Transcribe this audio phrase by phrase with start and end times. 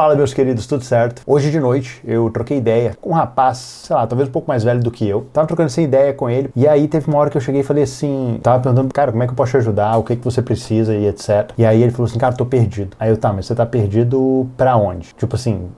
[0.00, 1.20] Fala, meus queridos, tudo certo?
[1.26, 4.64] Hoje de noite eu troquei ideia com um rapaz, sei lá, talvez um pouco mais
[4.64, 5.26] velho do que eu.
[5.30, 7.62] Tava trocando essa ideia com ele, e aí teve uma hora que eu cheguei e
[7.62, 10.24] falei assim: tava perguntando, cara, como é que eu posso te ajudar, o que que
[10.24, 11.52] você precisa e etc.
[11.58, 12.96] E aí ele falou assim: cara, tô perdido.
[12.98, 15.12] Aí eu, tá, mas você tá perdido pra onde?
[15.18, 15.68] Tipo assim,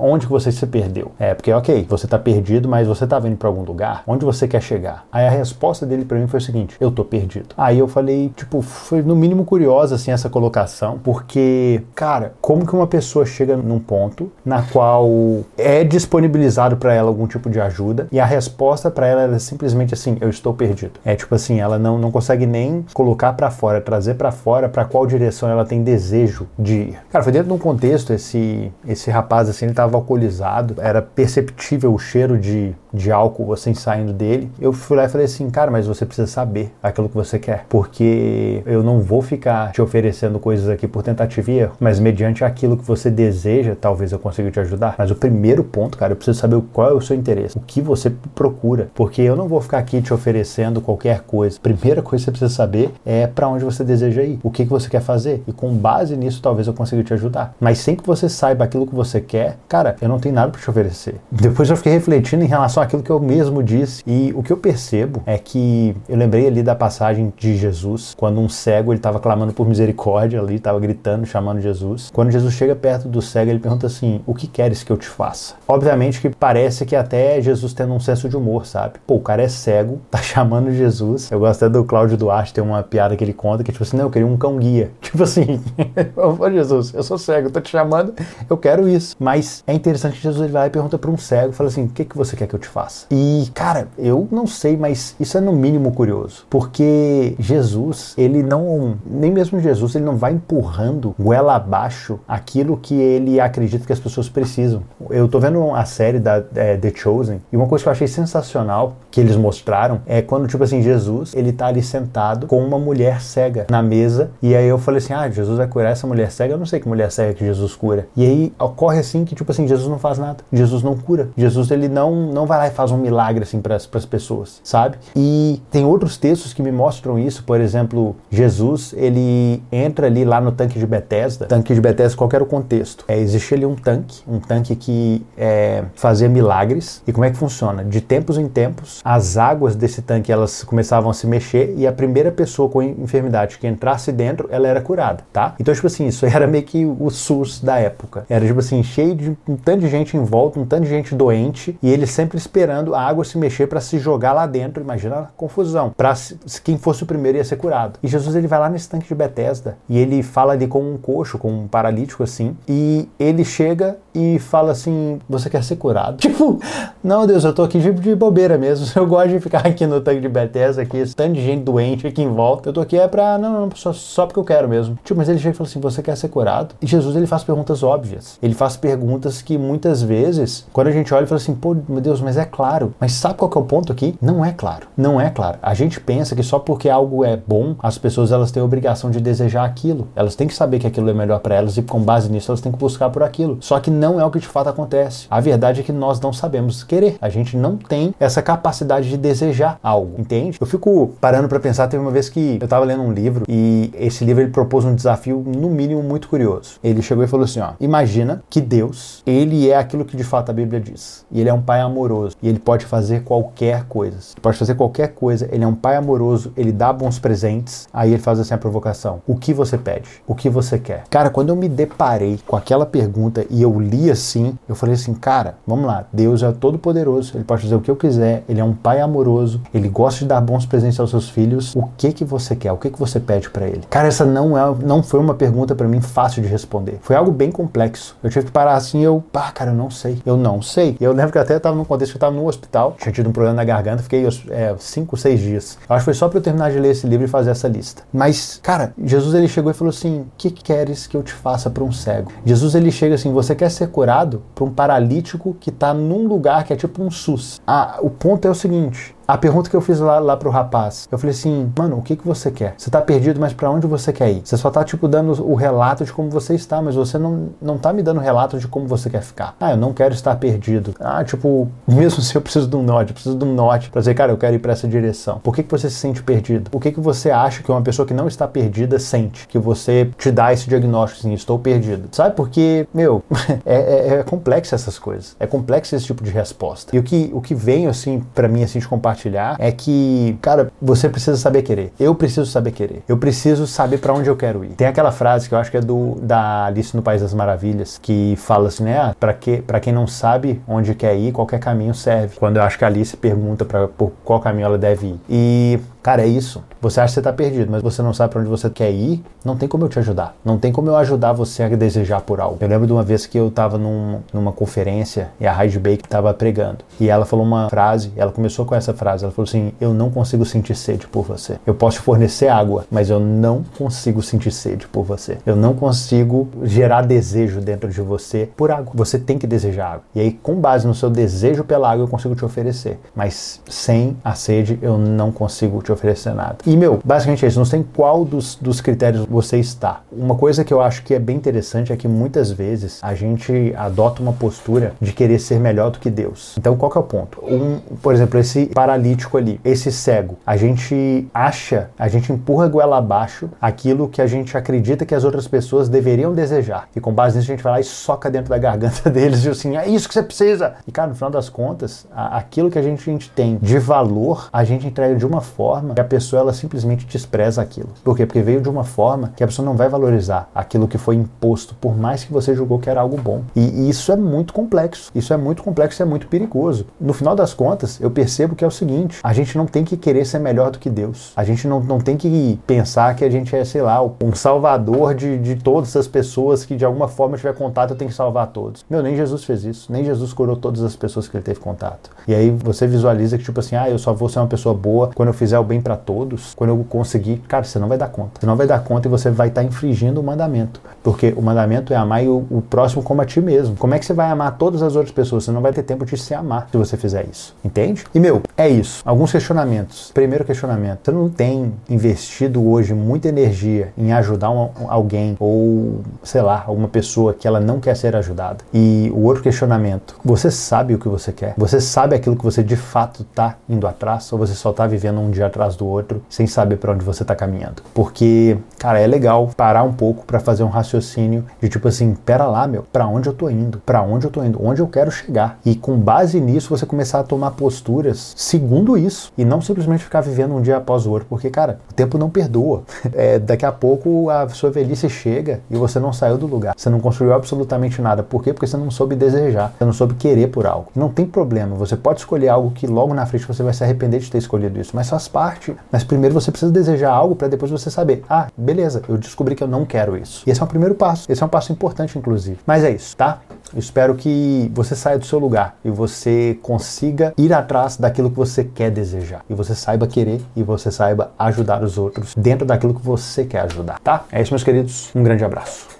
[0.00, 1.12] onde que você se perdeu?
[1.16, 4.02] É, porque, ok, você tá perdido, mas você tá vindo pra algum lugar?
[4.04, 5.06] Onde você quer chegar?
[5.12, 7.54] Aí a resposta dele pra mim foi o seguinte: eu tô perdido.
[7.56, 12.74] Aí eu falei, tipo, foi no mínimo curiosa assim essa colocação, porque, cara, como que
[12.74, 18.08] uma pessoa chega num ponto na qual é disponibilizado para ela algum tipo de ajuda
[18.10, 20.92] e a resposta para ela é simplesmente assim: eu estou perdido.
[21.04, 24.84] É tipo assim, ela não, não consegue nem colocar para fora, trazer para fora para
[24.84, 26.98] qual direção ela tem desejo de ir.
[27.10, 31.92] Cara, foi dentro de um contexto esse esse rapaz assim, ele estava alcoolizado, era perceptível
[31.92, 34.50] o cheiro de, de álcool assim saindo dele.
[34.60, 37.66] Eu fui lá e falei assim: "Cara, mas você precisa saber aquilo que você quer,
[37.68, 42.44] porque eu não vou ficar te oferecendo coisas aqui por tentativa e erro, mas mediante
[42.44, 44.94] aquilo que você deseja deseja, talvez eu consiga te ajudar.
[44.98, 47.80] Mas o primeiro ponto, cara, eu preciso saber qual é o seu interesse, o que
[47.80, 51.58] você procura, porque eu não vou ficar aqui te oferecendo qualquer coisa.
[51.60, 54.70] Primeira coisa que você precisa saber é para onde você deseja ir, o que, que
[54.70, 55.42] você quer fazer.
[55.46, 57.54] E com base nisso, talvez eu consiga te ajudar.
[57.60, 60.60] Mas sem que você saiba aquilo que você quer, cara, eu não tenho nada para
[60.60, 61.16] te oferecer.
[61.30, 64.56] Depois eu fiquei refletindo em relação àquilo que eu mesmo disse e o que eu
[64.56, 69.18] percebo é que eu lembrei ali da passagem de Jesus, quando um cego ele estava
[69.20, 72.10] clamando por misericórdia ali, estava gritando, chamando Jesus.
[72.12, 75.06] Quando Jesus chega perto do cego, ele pergunta assim: O que queres que eu te
[75.06, 75.39] faça?
[75.66, 78.94] Obviamente que parece que até Jesus tendo um senso de humor, sabe?
[79.06, 81.30] Pô, o cara é cego, tá chamando Jesus.
[81.30, 83.96] Eu gosto até do Cláudio Duarte, tem uma piada que ele conta que, tipo assim,
[83.96, 84.90] não, eu queria um cão guia.
[85.10, 85.60] Tipo assim,
[86.16, 88.14] ô Jesus, eu sou cego, tô te chamando,
[88.48, 89.16] eu quero isso.
[89.18, 91.88] Mas é interessante que Jesus ele vai e pergunta para um cego, fala assim: O
[91.88, 93.06] que, que você quer que eu te faça?
[93.10, 96.46] E, cara, eu não sei, mas isso é no mínimo curioso.
[96.48, 102.94] Porque Jesus, ele não, nem mesmo Jesus, ele não vai empurrando goela abaixo aquilo que
[102.94, 104.82] ele acredita que as pessoas precisam.
[105.10, 108.06] Eu tô vendo a série da é, The Chosen e uma coisa que eu achei
[108.06, 112.78] sensacional que eles mostraram é quando, tipo assim, Jesus, ele tá ali sentado com uma
[112.78, 116.30] mulher cega na mesa e aí eu falei assim, ah, Jesus vai curar essa mulher
[116.30, 116.54] cega?
[116.54, 118.08] Eu não sei que mulher cega que Jesus cura.
[118.16, 120.38] E aí ocorre assim que, tipo assim, Jesus não faz nada.
[120.52, 121.28] Jesus não cura.
[121.36, 124.96] Jesus, ele não, não vai lá e faz um milagre, assim, para as pessoas, sabe?
[125.14, 130.40] E tem outros textos que me mostram isso, por exemplo, Jesus, ele entra ali lá
[130.40, 133.04] no tanque de Bethesda, tanque de Bethesda, qual era o contexto?
[133.06, 137.02] É, existia ali um tanque, um tanque que é, fazia milagres.
[137.06, 137.84] E como é que funciona?
[137.84, 141.92] De tempos em tempos, as águas desse tanque elas começavam a se mexer e a
[141.92, 145.54] primeira pessoa com enfermidade que entrasse dentro, ela era curada, tá?
[145.58, 148.24] Então, tipo assim, isso era meio que o SUS da época.
[148.28, 151.14] Era, tipo assim, cheio de um tanto de gente em volta, um tanto de gente
[151.14, 154.82] doente e eles sempre esperando a água se mexer para se jogar lá dentro.
[154.82, 155.92] Imagina a confusão.
[155.96, 156.14] Para
[156.62, 157.98] quem fosse o primeiro ia ser curado.
[158.02, 160.96] E Jesus ele vai lá nesse tanque de Bethesda e ele fala ali com um
[160.96, 166.18] coxo, com um paralítico assim, e ele chega e fala assim: Você quer ser curado?
[166.30, 166.60] Tipo,
[167.02, 168.86] não, Deus, eu tô aqui de, de bobeira mesmo.
[168.94, 172.06] Eu gosto de ficar aqui no tanque de Bethesda, aqui, esse tanto de gente doente
[172.06, 172.68] aqui em volta.
[172.68, 173.36] Eu tô aqui é pra.
[173.36, 174.98] Não, não, só, só porque eu quero mesmo.
[175.04, 176.74] Tipo, mas ele chega e fala assim: Você quer ser curado?
[176.80, 178.38] E Jesus, ele faz perguntas óbvias.
[178.42, 182.00] Ele faz perguntas que muitas vezes, quando a gente olha e fala assim: Pô, meu
[182.00, 182.94] Deus, mas é claro.
[183.00, 184.14] Mas sabe qual que é o ponto aqui?
[184.20, 184.86] Não é claro.
[184.96, 185.58] Não é claro.
[185.62, 189.10] A gente pensa que só porque algo é bom, as pessoas elas têm a obrigação
[189.10, 190.08] de desejar aquilo.
[190.14, 192.60] Elas têm que saber que aquilo é melhor para elas e com base nisso elas
[192.60, 193.58] têm que buscar por aquilo.
[193.60, 194.99] Só que não é o que de fato acontece.
[195.30, 197.16] A verdade é que nós não sabemos querer.
[197.20, 200.58] A gente não tem essa capacidade de desejar algo, entende?
[200.60, 203.90] Eu fico parando para pensar, teve uma vez que eu tava lendo um livro e
[203.94, 206.78] esse livro ele propôs um desafio no mínimo muito curioso.
[206.82, 210.50] Ele chegou e falou assim, ó: "Imagina que Deus, ele é aquilo que de fato
[210.50, 211.24] a Bíblia diz.
[211.30, 214.16] E ele é um pai amoroso e ele pode fazer qualquer coisa.
[214.32, 215.48] Ele pode fazer qualquer coisa.
[215.50, 217.88] Ele é um pai amoroso, ele dá bons presentes.
[217.92, 220.08] Aí ele faz assim a provocação: "O que você pede?
[220.26, 224.10] O que você quer?" Cara, quando eu me deparei com aquela pergunta e eu li
[224.10, 227.80] assim, eu falei assim, cara, vamos lá, Deus é todo poderoso, ele pode fazer o
[227.80, 231.10] que eu quiser, ele é um pai amoroso, ele gosta de dar bons presentes aos
[231.10, 231.74] seus filhos.
[231.74, 232.72] O que que você quer?
[232.72, 233.82] O que que você pede para ele?
[233.88, 236.98] Cara, essa não é, não foi uma pergunta para mim fácil de responder.
[237.02, 238.16] Foi algo bem complexo.
[238.22, 240.18] Eu tive que parar assim, eu, pá, cara, eu não sei.
[240.24, 240.96] Eu não sei.
[241.00, 243.32] Eu lembro que até estava num contexto que eu tava no hospital, tinha tido um
[243.32, 245.78] problema na garganta, fiquei é, cinco, seis dias.
[245.88, 247.68] Eu acho que foi só para eu terminar de ler esse livro e fazer essa
[247.68, 248.02] lista.
[248.12, 251.70] Mas, cara, Jesus ele chegou e falou assim: "O que queres que eu te faça
[251.70, 255.68] para um cego?" Jesus ele chega assim: "Você quer ser curado para um paralítico que
[255.68, 257.60] está num lugar que é tipo um SUS.
[257.66, 261.06] Ah, o ponto é o seguinte: A pergunta que eu fiz lá, lá pro rapaz,
[261.08, 262.74] eu falei assim, mano, o que que você quer?
[262.76, 264.42] Você tá perdido, mas para onde você quer ir?
[264.44, 267.78] Você só tá, tipo, dando o relato de como você está, mas você não, não
[267.78, 269.54] tá me dando relato de como você quer ficar.
[269.60, 270.96] Ah, eu não quero estar perdido.
[270.98, 274.00] Ah, tipo, mesmo se eu preciso de um norte, eu preciso de um norte pra
[274.00, 275.38] dizer, cara, eu quero ir para essa direção.
[275.38, 276.68] Por que que você se sente perdido?
[276.72, 279.46] O que que você acha que uma pessoa que não está perdida sente?
[279.46, 282.08] Que você te dá esse diagnóstico assim, estou perdido.
[282.10, 282.34] Sabe?
[282.34, 283.22] Porque, meu,
[283.64, 285.36] é, é, é complexo essas coisas.
[285.38, 286.96] É complexo esse tipo de resposta.
[286.96, 289.19] E o que, o que vem, assim, para mim, assim, de compartilhar
[289.58, 291.92] é que, cara, você precisa saber querer.
[291.98, 293.02] Eu preciso saber querer.
[293.08, 294.70] Eu preciso saber para onde eu quero ir.
[294.70, 297.98] Tem aquela frase que eu acho que é do da Alice no País das Maravilhas,
[298.00, 298.98] que fala assim, né?
[298.98, 302.36] Ah, para que, pra quem não sabe onde quer ir, qualquer caminho serve.
[302.36, 305.20] Quando eu acho que a Alice pergunta para por qual caminho ela deve ir.
[305.28, 306.62] E Cara, é isso.
[306.80, 309.22] Você acha que você está perdido, mas você não sabe para onde você quer ir,
[309.44, 310.34] não tem como eu te ajudar.
[310.42, 312.56] Não tem como eu ajudar você a desejar por algo.
[312.60, 316.04] Eu lembro de uma vez que eu estava num, numa conferência e a Heidi Baker
[316.04, 316.78] estava pregando.
[316.98, 319.24] E ela falou uma frase, ela começou com essa frase.
[319.24, 321.58] Ela falou assim: Eu não consigo sentir sede por você.
[321.66, 325.38] Eu posso te fornecer água, mas eu não consigo sentir sede por você.
[325.44, 328.92] Eu não consigo gerar desejo dentro de você por água.
[328.94, 330.02] Você tem que desejar água.
[330.14, 332.98] E aí, com base no seu desejo pela água, eu consigo te oferecer.
[333.14, 336.58] Mas sem a sede, eu não consigo te te oferecer nada.
[336.64, 337.58] E, meu, basicamente é isso.
[337.58, 340.00] Não sei em qual dos, dos critérios você está.
[340.10, 343.74] Uma coisa que eu acho que é bem interessante é que muitas vezes a gente
[343.76, 346.54] adota uma postura de querer ser melhor do que Deus.
[346.58, 347.42] Então, qual que é o ponto?
[347.44, 352.98] Um, por exemplo, esse paralítico ali, esse cego, a gente acha, a gente empurra goela
[352.98, 356.88] abaixo aquilo que a gente acredita que as outras pessoas deveriam desejar.
[356.94, 359.48] E com base nisso a gente vai lá e soca dentro da garganta deles e
[359.48, 360.74] assim, é isso que você precisa.
[360.86, 364.48] E cara, no final das contas, aquilo que a gente, a gente tem de valor,
[364.52, 367.88] a gente entrega de uma forma forma que a pessoa ela simplesmente despreza aquilo.
[368.04, 368.26] Por quê?
[368.26, 371.74] Porque veio de uma forma que a pessoa não vai valorizar aquilo que foi imposto,
[371.74, 373.42] por mais que você julgou que era algo bom.
[373.56, 375.10] E, e isso é muito complexo.
[375.14, 376.86] Isso é muito complexo e é muito perigoso.
[377.00, 379.96] No final das contas, eu percebo que é o seguinte: a gente não tem que
[379.96, 381.32] querer ser melhor do que Deus.
[381.34, 385.14] A gente não, não tem que pensar que a gente é, sei lá, um salvador
[385.14, 388.48] de, de todas as pessoas que de alguma forma tiver contato, eu tenho que salvar
[388.48, 388.84] todos.
[388.88, 389.90] Meu, nem Jesus fez isso.
[389.90, 392.10] Nem Jesus curou todas as pessoas que ele teve contato.
[392.28, 395.10] E aí você visualiza que, tipo assim, ah, eu só vou ser uma pessoa boa
[395.14, 398.08] quando eu fizer o bem para todos, quando eu conseguir, cara, você não vai dar
[398.08, 398.40] conta.
[398.40, 400.80] Você não vai dar conta e você vai estar tá infringindo o mandamento.
[401.02, 403.76] Porque o mandamento é amar o, o, próximo como a ti mesmo.
[403.76, 405.44] Como é que você vai amar todas as outras pessoas?
[405.44, 407.54] Você não vai ter tempo de se amar se você fizer isso.
[407.64, 408.04] Entende?
[408.12, 409.00] E meu, é isso.
[409.04, 410.10] Alguns questionamentos.
[410.12, 414.48] Primeiro questionamento: você não tem investido hoje muita energia em ajudar
[414.88, 418.58] alguém ou, sei lá, alguma pessoa que ela não quer ser ajudada?
[418.74, 421.54] E o outro questionamento: você sabe o que você quer?
[421.56, 424.32] Você sabe aquilo que você de fato está indo atrás?
[424.32, 425.59] Ou você só está vivendo um dia atrás?
[425.60, 427.82] Atrás do outro sem saber para onde você está caminhando.
[427.92, 432.46] Porque, cara, é legal parar um pouco para fazer um raciocínio de tipo assim, pera
[432.46, 433.78] lá, meu, para onde eu tô indo?
[433.84, 434.58] Para onde eu tô indo?
[434.64, 435.58] Onde eu quero chegar?
[435.64, 440.22] E com base nisso você começar a tomar posturas segundo isso e não simplesmente ficar
[440.22, 442.82] vivendo um dia após o outro, porque, cara, o tempo não perdoa.
[443.12, 446.74] É, daqui a pouco a sua velhice chega e você não saiu do lugar.
[446.76, 448.22] Você não construiu absolutamente nada.
[448.22, 448.52] Por quê?
[448.52, 450.88] Porque você não soube desejar, você não soube querer por algo.
[450.94, 454.20] Não tem problema, você pode escolher algo que logo na frente você vai se arrepender
[454.20, 457.48] de ter escolhido isso, mas faz parte parte, mas primeiro você precisa desejar algo para
[457.48, 460.44] depois você saber, ah, beleza, eu descobri que eu não quero isso.
[460.46, 461.30] E esse é o primeiro passo.
[461.30, 462.58] Esse é um passo importante, inclusive.
[462.66, 463.40] Mas é isso, tá?
[463.72, 468.36] Eu espero que você saia do seu lugar e você consiga ir atrás daquilo que
[468.36, 469.42] você quer desejar.
[469.48, 473.62] E você saiba querer e você saiba ajudar os outros dentro daquilo que você quer
[473.62, 474.24] ajudar, tá?
[474.30, 475.10] É isso, meus queridos.
[475.14, 475.99] Um grande abraço.